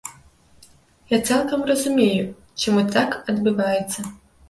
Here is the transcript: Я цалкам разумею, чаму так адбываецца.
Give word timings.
Я 1.15 1.19
цалкам 1.27 1.61
разумею, 1.73 2.25
чаму 2.65 2.85
так 2.99 3.23
адбываецца. 3.31 3.99